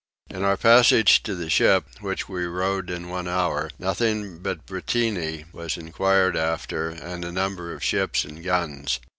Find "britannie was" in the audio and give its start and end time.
4.65-5.77